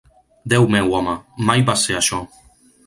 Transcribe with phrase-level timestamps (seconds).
[0.53, 1.13] Déu meu, home,
[1.51, 2.25] mai vas ser això.